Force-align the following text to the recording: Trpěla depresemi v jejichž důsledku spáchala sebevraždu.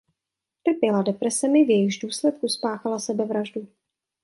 Trpěla 0.63 1.01
depresemi 1.01 1.65
v 1.65 1.69
jejichž 1.69 1.97
důsledku 1.97 2.47
spáchala 2.47 2.99
sebevraždu. 2.99 3.67